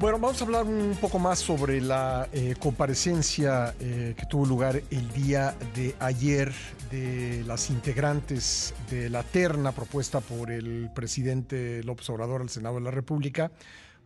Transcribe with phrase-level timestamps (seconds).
[0.00, 4.82] Bueno, vamos a hablar un poco más sobre la eh, comparecencia eh, que tuvo lugar
[4.90, 6.54] el día de ayer
[6.90, 12.80] de las integrantes de la terna propuesta por el presidente López Obrador al Senado de
[12.80, 13.52] la República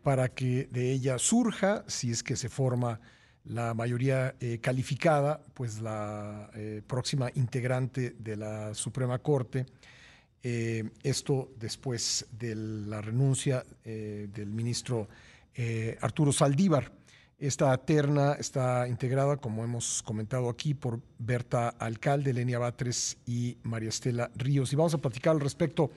[0.02, 2.98] para que de ella surja, si es que se forma
[3.44, 6.50] la mayoría eh, calificada, pues la
[6.88, 9.64] próxima integrante de la Suprema Corte.
[10.42, 15.06] esto después de la renuncia del ministro
[15.54, 16.92] eh, Arturo Saldívar.
[17.38, 23.88] Esta terna está integrada, como hemos comentado aquí, por Berta Alcalde, Lenia Batres y María
[23.88, 24.72] Estela Ríos.
[24.72, 25.90] Y vamos a platicar al respecto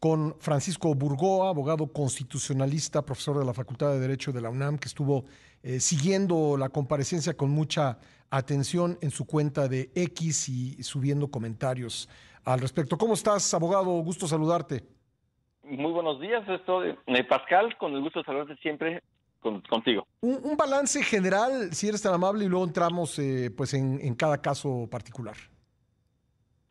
[0.00, 4.88] con Francisco Burgoa, abogado constitucionalista, profesor de la Facultad de Derecho de la UNAM, que
[4.88, 5.24] estuvo
[5.62, 7.98] eh, siguiendo la comparecencia con mucha
[8.30, 12.08] atención en su cuenta de X y subiendo comentarios
[12.44, 12.96] al respecto.
[12.96, 13.90] ¿Cómo estás, abogado?
[14.02, 14.97] Gusto saludarte.
[15.68, 19.02] Muy buenos días, estoy eh, Pascal, con el gusto de saludarte siempre
[19.68, 20.06] contigo.
[20.22, 24.88] Un, balance general, si eres tan amable, y luego entramos eh, pues en, cada caso
[24.90, 25.36] particular.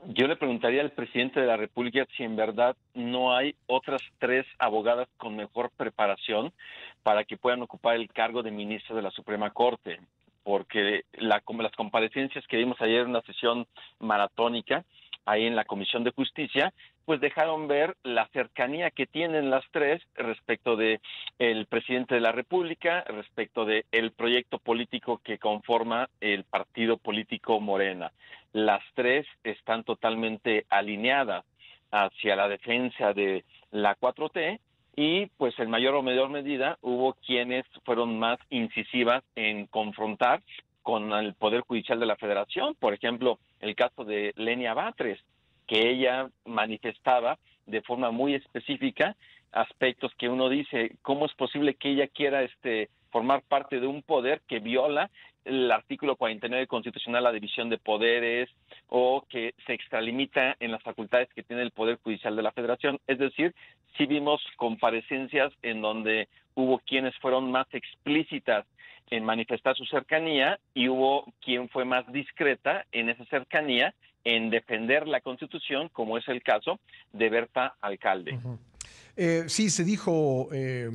[0.08, 4.46] Yo le preguntaría al presidente de la República si en verdad no hay otras tres
[4.58, 6.52] abogadas con mejor preparación
[7.04, 10.00] para que puedan ocupar el cargo de ministro de la Suprema Corte,
[10.44, 13.68] porque la, como las comparecencias que vimos ayer en una sesión
[14.00, 14.86] maratónica,
[15.28, 16.74] ahí en la Comisión de Justicia,
[17.06, 21.00] pues dejaron ver la cercanía que tienen las tres respecto de
[21.38, 27.60] el presidente de la República, respecto de el proyecto político que conforma el partido político
[27.60, 28.12] Morena.
[28.54, 31.44] Las tres están totalmente alineadas
[31.92, 34.60] hacia la defensa de la 4T
[34.96, 40.42] y pues en mayor o menor medida hubo quienes fueron más incisivas en confrontar
[40.84, 45.20] con el Poder Judicial de la Federación, por ejemplo, el caso de Lenia Batres,
[45.68, 49.16] que ella manifestaba de forma muy específica
[49.52, 54.04] aspectos que uno dice, ¿cómo es posible que ella quiera este formar parte de un
[54.04, 55.10] poder que viola
[55.48, 58.50] el artículo 49 constitucional, la división de poderes,
[58.90, 63.00] o que se extralimita en las facultades que tiene el Poder Judicial de la Federación.
[63.08, 63.56] Es decir,
[63.98, 68.66] sí vimos comparecencias en donde hubo quienes fueron más explícitas
[69.10, 73.94] en manifestar su cercanía y hubo quien fue más discreta en esa cercanía
[74.24, 76.80] en defender la Constitución, como es el caso
[77.14, 78.38] de Berta Alcalde.
[79.20, 80.92] Eh, sí, se dijo, eh,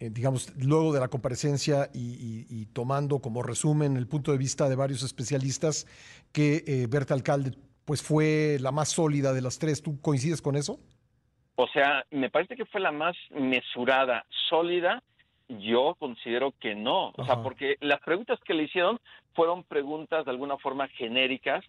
[0.00, 5.04] digamos, luego de la comparecencia y, tomando como resumen el punto de vista de varios
[5.04, 5.86] especialistas,
[6.32, 7.52] que eh, Berta Alcalde
[7.84, 9.80] pues fue la más sólida de las tres.
[9.80, 10.80] ¿Tú coincides con eso?
[11.54, 15.04] O sea, me parece que fue la más mesurada, sólida.
[15.48, 17.12] Yo considero que no.
[17.16, 18.98] O sea, porque las preguntas que le hicieron
[19.34, 21.64] fueron preguntas de alguna forma genéricas,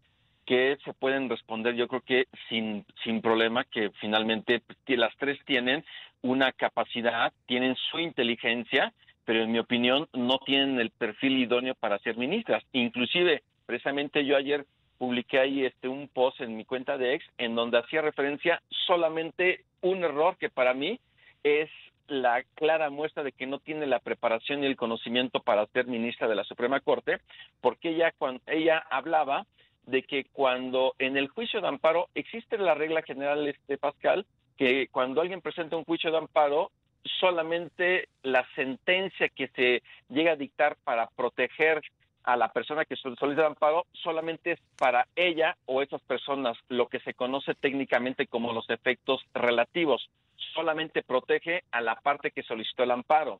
[0.47, 5.83] que se pueden responder yo creo que sin, sin problema, que finalmente las tres tienen
[6.21, 8.93] una capacidad, tienen su inteligencia,
[9.25, 12.63] pero en mi opinión no tienen el perfil idóneo para ser ministras.
[12.71, 14.65] Inclusive, precisamente yo ayer
[14.97, 19.65] publiqué ahí este un post en mi cuenta de ex en donde hacía referencia solamente
[19.81, 20.97] un error que para mí
[21.43, 21.69] es
[22.07, 26.29] la clara muestra de que no tiene la preparación y el conocimiento para ser ministra
[26.29, 27.19] de la Suprema Corte,
[27.59, 29.45] porque ella cuando ella hablaba
[29.87, 34.25] de que cuando en el juicio de amparo existe la regla general este Pascal
[34.57, 36.71] que cuando alguien presenta un juicio de amparo
[37.19, 41.81] solamente la sentencia que se llega a dictar para proteger
[42.27, 46.99] a la persona que solicita amparo solamente es para ella o esas personas lo que
[46.99, 50.09] se conoce técnicamente como los efectos relativos.
[50.53, 53.39] Solamente protege a la parte que solicitó el amparo.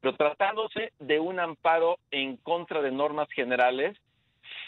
[0.00, 3.98] Pero tratándose de un amparo en contra de normas generales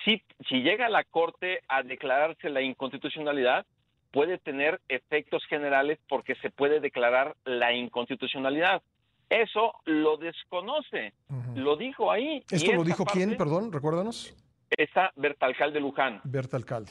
[0.08, 3.66] si, si llega la Corte a declararse la inconstitucionalidad,
[4.10, 8.82] puede tener efectos generales porque se puede declarar la inconstitucionalidad.
[9.28, 11.12] Eso lo desconoce,
[11.54, 12.42] lo dijo ahí.
[12.50, 13.70] ¿Esto lo dijo quién, perdón?
[13.70, 14.34] Recuérdanos.
[14.70, 16.20] Esa Bertalcalde Luján.
[16.24, 16.90] Bertalcalde.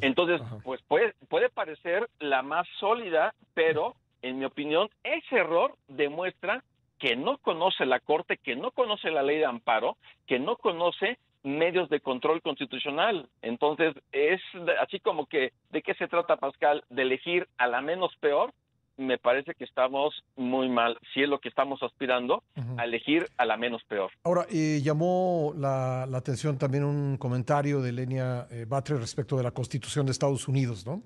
[0.00, 6.64] Entonces, pues puede, puede parecer la más sólida, pero en mi opinión, ese error demuestra
[6.98, 9.96] que no conoce la Corte, que no conoce la ley de amparo,
[10.26, 13.28] que no conoce medios de control constitucional.
[13.40, 14.40] Entonces, es
[14.82, 16.84] así como que, ¿de qué se trata, Pascal?
[16.90, 18.52] De elegir a la menos peor.
[18.98, 22.42] Me parece que estamos muy mal, si es lo que estamos aspirando,
[22.78, 24.10] a elegir a la menos peor.
[24.24, 29.50] Ahora, eh, llamó la, atención también un comentario de Lenia eh, Batre respecto de la
[29.50, 31.02] Constitución de Estados Unidos, ¿no?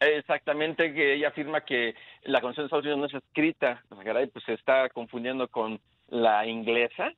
[0.00, 1.94] Exactamente, que ella afirma que
[2.24, 3.84] la Constitución de Estados Unidos no es escrita,
[4.32, 5.80] pues se está confundiendo con
[6.12, 7.10] la inglesa.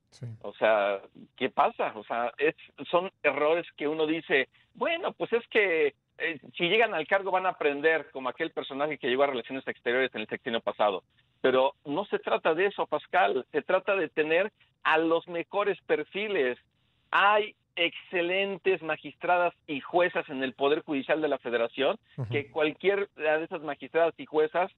[0.42, 1.00] O sea,
[1.36, 1.92] ¿qué pasa?
[1.96, 2.54] O sea, es,
[2.88, 7.44] son errores que uno dice, bueno, pues es que eh, si llegan al cargo van
[7.44, 11.02] a aprender como aquel personaje que llegó a Relaciones Exteriores en el sexenio pasado.
[11.40, 14.52] Pero no se trata de eso, Pascal, se trata de tener
[14.84, 16.56] a los mejores perfiles.
[17.10, 21.98] Hay excelentes magistradas y juezas en el Poder Judicial de la Federación,
[22.30, 24.70] que cualquier de esas magistradas y juezas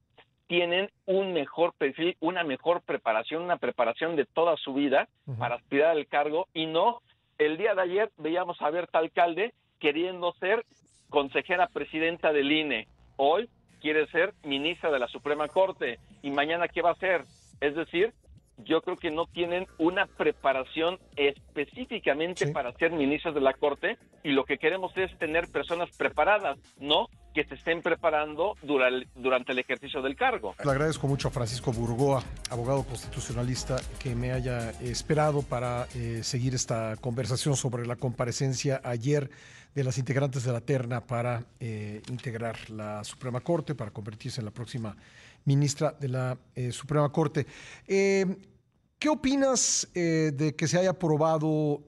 [0.47, 5.07] tienen un mejor perfil, una mejor preparación, una preparación de toda su vida
[5.37, 6.47] para aspirar al cargo.
[6.53, 7.01] Y no
[7.37, 10.65] el día de ayer veíamos a Berta Alcalde queriendo ser
[11.09, 12.87] consejera presidenta del INE.
[13.17, 13.49] Hoy
[13.81, 15.99] quiere ser ministra de la Suprema Corte.
[16.23, 17.23] Y mañana qué va a ser.
[17.61, 18.13] Es decir,
[18.57, 24.31] yo creo que no tienen una preparación específicamente para ser ministros de la Corte y
[24.31, 30.01] lo que queremos es tener personas preparadas, no que se estén preparando durante el ejercicio
[30.01, 30.55] del cargo.
[30.65, 36.55] Le agradezco mucho a Francisco Burgoa, abogado constitucionalista, que me haya esperado para eh, seguir
[36.55, 39.29] esta conversación sobre la comparecencia ayer
[39.75, 44.45] de las integrantes de la terna para eh, integrar la Suprema Corte, para convertirse en
[44.45, 44.97] la próxima
[45.45, 47.45] ministra de la eh, Suprema Corte.
[47.85, 51.83] ¿Qué opinas de que se haya aprobado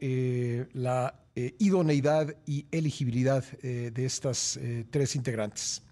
[0.73, 5.86] la eh, idoneidad y elegibilidad eh, de estas eh, tres integrantes?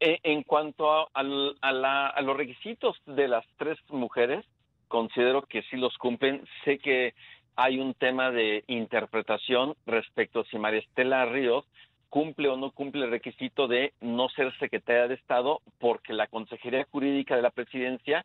[0.00, 4.44] en cuanto a, a, los requisitos de las tres mujeres,
[4.86, 6.44] considero que sí los cumplen.
[6.64, 7.12] Sé que
[7.56, 11.64] hay un tema de interpretación respecto a si María Estela Ríos
[12.08, 16.86] cumple o no cumple el requisito de no ser secretaria de Estado, porque la Consejería
[16.92, 18.24] Jurídica de la Presidencia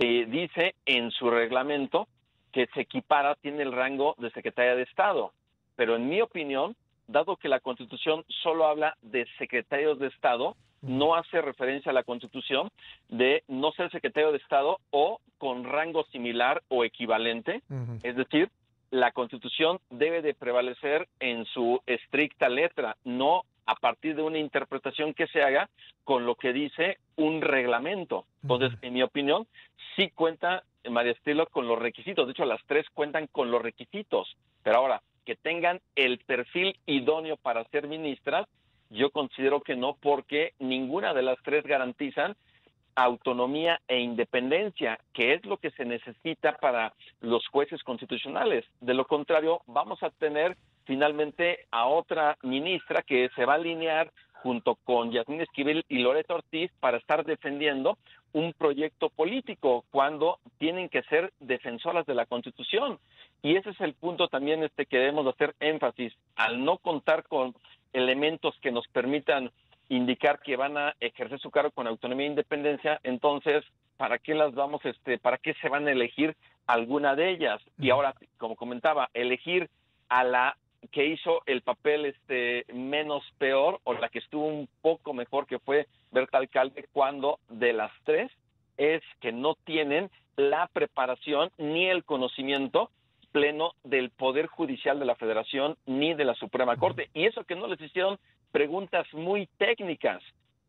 [0.00, 2.08] dice en su reglamento
[2.52, 5.32] que se equipara, tiene el rango de secretaria de Estado.
[5.74, 6.76] Pero en mi opinión,
[7.08, 12.02] dado que la Constitución solo habla de secretarios de Estado, no hace referencia a la
[12.02, 12.68] Constitución
[13.08, 17.62] de no ser secretario de Estado o con rango similar o equivalente.
[18.02, 18.50] Es decir,
[18.90, 25.14] la Constitución debe de prevalecer en su estricta letra, no a partir de una interpretación
[25.14, 25.70] que se haga
[26.04, 28.26] con lo que dice un reglamento.
[28.42, 29.46] Entonces, en mi opinión,
[29.96, 32.26] sí cuenta María Estilo con los requisitos.
[32.26, 34.36] De hecho, las tres cuentan con los requisitos.
[34.62, 38.48] Pero ahora, que tengan el perfil idóneo para ser ministras,
[38.90, 42.36] yo considero que no, porque ninguna de las tres garantizan
[42.94, 48.64] autonomía e independencia, que es lo que se necesita para los jueces constitucionales.
[48.80, 54.12] De lo contrario, vamos a tener finalmente a otra ministra que se va a alinear
[54.42, 57.96] junto con Yasmín Esquivel y Loreto Ortiz para estar defendiendo
[58.32, 62.98] un proyecto político cuando tienen que ser defensoras de la Constitución.
[63.42, 66.12] Y ese es el punto también este que debemos hacer énfasis.
[66.36, 67.54] Al no contar con
[67.92, 69.50] elementos que nos permitan
[69.88, 73.64] indicar que van a ejercer su cargo con autonomía e independencia, entonces,
[73.96, 76.36] ¿para qué las vamos, este, para qué se van a elegir
[76.66, 77.60] alguna de ellas?
[77.78, 79.68] Y ahora, como comentaba, elegir
[80.08, 80.56] a la
[80.90, 85.58] que hizo el papel este menos peor o la que estuvo un poco mejor que
[85.58, 88.30] fue Berta Alcalde cuando de las tres
[88.76, 92.90] es que no tienen la preparación ni el conocimiento
[93.30, 97.10] pleno del Poder Judicial de la Federación ni de la Suprema Corte.
[97.14, 98.18] Y eso que no les hicieron
[98.50, 100.22] preguntas muy técnicas,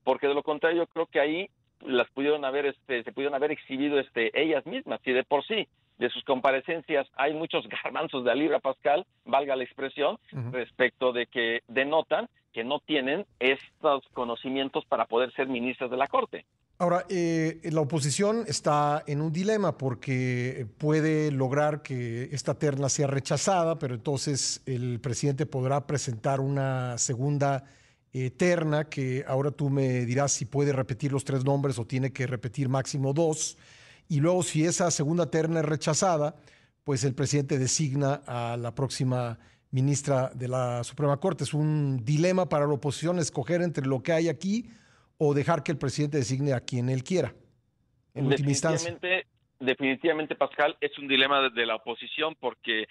[0.04, 1.50] porque de lo contrario yo creo que ahí
[1.82, 5.68] las pudieron haber, este, se pudieron haber exhibido este, ellas mismas, y de por sí
[6.04, 10.20] de sus comparecencias hay muchos garbanzos de Alibra Pascal, valga la expresión,
[10.52, 16.08] respecto de que denotan que no tienen estos conocimientos para poder ser ministras de la
[16.08, 16.46] Corte.
[16.78, 23.08] Ahora, eh, la oposición está en un dilema porque puede lograr que esta terna sea
[23.08, 27.64] rechazada, pero entonces el presidente podrá presentar una segunda
[28.12, 32.12] eh, terna que ahora tú me dirás si puede repetir los tres nombres o tiene
[32.12, 33.58] que repetir máximo dos.
[34.10, 36.36] Y luego si esa segunda terna es rechazada,
[36.84, 39.40] pues el presidente designa a la próxima
[39.72, 41.44] ministra de la Suprema Corte.
[41.44, 44.70] Es un dilema para la oposición escoger entre lo que hay aquí
[45.18, 47.34] o dejar que el presidente designe a quien él quiera.
[48.14, 49.26] En definitivamente,
[49.60, 52.86] definitivamente, Pascal, es un dilema de la oposición porque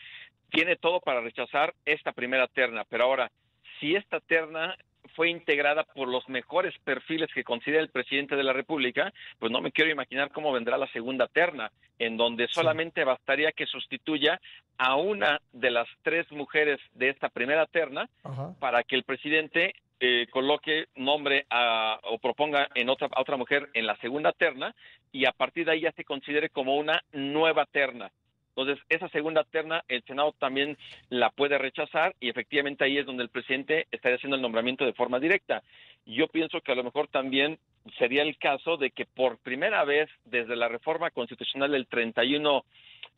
[0.51, 3.31] tiene todo para rechazar esta primera terna, pero ahora,
[3.79, 4.77] si esta terna
[5.15, 9.61] fue integrada por los mejores perfiles que considera el presidente de la República, pues no
[9.61, 14.41] me quiero imaginar cómo vendrá la segunda terna, en donde solamente bastaría que sustituya
[14.79, 18.09] a una de las tres mujeres de esta primera terna
[18.59, 21.47] para que el presidente eh, coloque nombre
[22.11, 24.75] o proponga en otra, a otra mujer en la segunda terna
[25.13, 28.11] y a partir de ahí ya se considere como una nueva terna.
[28.55, 30.77] Entonces, esa segunda terna, el Senado también
[31.09, 34.93] la puede rechazar y efectivamente ahí es donde el presidente estaría haciendo el nombramiento de
[34.93, 35.63] forma directa.
[36.05, 37.59] Yo pienso que a lo mejor también
[37.99, 42.65] sería el caso de que por primera vez desde la reforma constitucional del 31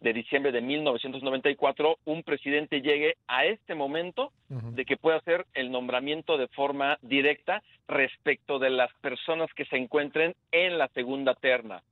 [0.00, 5.70] de diciembre de 1994 un presidente llegue a este momento de que pueda hacer el
[5.70, 11.82] nombramiento de forma directa respecto de las personas que se encuentren en la segunda terna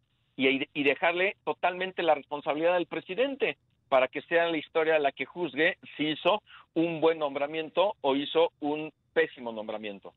[0.49, 3.57] y, y dejarle totalmente la responsabilidad al presidente
[3.89, 6.43] para que sea la historia la que juzgue si hizo
[6.75, 10.15] un buen nombramiento o hizo un pésimo nombramiento.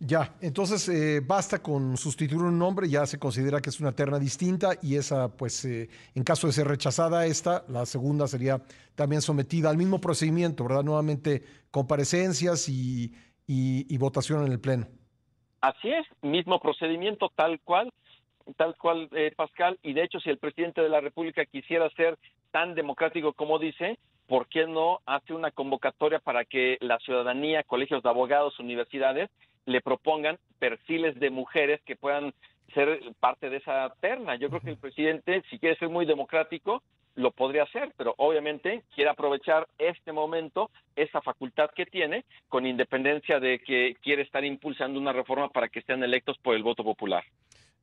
[0.00, 4.20] Ya, entonces eh, basta con sustituir un nombre, ya se considera que es una terna
[4.20, 8.62] distinta y esa, pues, eh, en caso de ser rechazada esta, la segunda sería
[8.94, 10.84] también sometida al mismo procedimiento, ¿verdad?
[10.84, 13.12] Nuevamente comparecencias y,
[13.48, 14.86] y votación en el Pleno.
[15.60, 17.92] Así es, mismo procedimiento tal cual,
[18.56, 22.18] tal cual, eh, Pascal, y de hecho si el presidente de la República quisiera ser
[22.50, 28.02] tan democrático como dice, ¿por qué no hace una convocatoria para que la ciudadanía, colegios
[28.02, 29.30] de abogados, universidades,
[29.66, 32.32] le propongan perfiles de mujeres que puedan
[32.74, 34.36] ser parte de esa terna?
[34.36, 36.82] Yo creo que el presidente, si quiere ser muy democrático,
[37.18, 43.40] lo podría hacer, pero obviamente quiere aprovechar este momento, esa facultad que tiene, con independencia
[43.40, 47.24] de que quiere estar impulsando una reforma para que sean electos por el voto popular.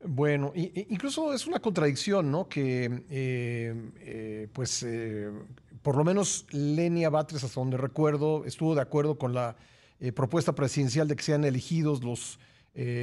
[0.04, 2.48] Bueno, incluso es una contradicción, ¿no?
[2.48, 5.32] Que, eh, eh, pues, eh,
[5.82, 9.56] por lo menos Lenia Batres, hasta donde recuerdo, estuvo de acuerdo con la
[10.14, 12.40] propuesta presidencial de que sean elegidos los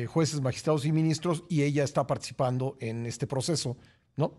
[0.08, 3.76] jueces, magistrados y ministros, y ella está participando en este proceso,
[4.16, 4.34] ¿no?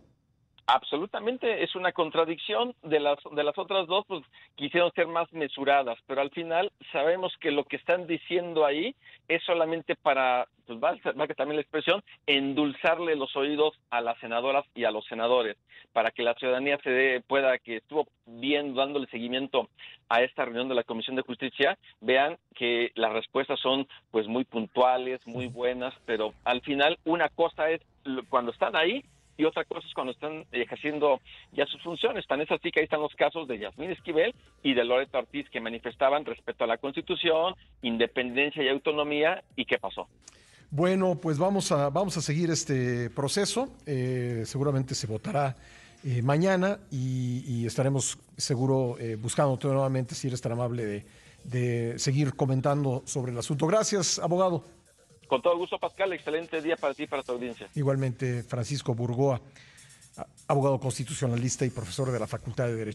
[0.65, 4.24] Absolutamente, es una contradicción de las de las otras dos, pues
[4.55, 8.96] quisieron ser más mesuradas, pero al final sabemos que lo que están diciendo ahí
[9.27, 10.96] es solamente para, pues va,
[11.27, 15.58] que también la expresión, endulzarle los oídos a las senadoras y a los senadores,
[15.91, 19.67] para que la ciudadanía se dé, pueda, que estuvo viendo, dándole seguimiento
[20.08, 24.46] a esta reunión de la Comisión de Justicia, vean que las respuestas son pues muy
[24.46, 27.82] puntuales, muy buenas, pero al final una cosa es
[28.29, 29.03] cuando están ahí
[29.38, 31.20] y otra cosa es cuando están ejerciendo
[31.52, 32.25] ya sus funciones.
[32.28, 35.50] Tan es así que ahí están los casos de Yasmín Esquivel y de Loreto Ortiz
[35.50, 39.44] que manifestaban respeto a la Constitución, independencia y autonomía.
[39.56, 40.08] ¿Y qué pasó?
[40.70, 43.70] Bueno, pues vamos a, vamos a seguir este proceso.
[43.86, 45.56] Eh, seguramente se votará
[46.04, 51.06] eh, mañana y, estaremos seguro eh, buscando nuevamente si eres tan amable de,
[51.44, 53.68] de seguir comentando sobre el asunto.
[53.68, 54.63] Gracias, abogado.
[55.34, 56.13] Con todo gusto, Pascal.
[56.13, 57.68] Excelente día para ti y para tu audiencia.
[57.74, 59.42] Igualmente, Francisco Burgoa,
[60.48, 62.92] abogado constitucionalista y profesor de la Facultad de Derecho.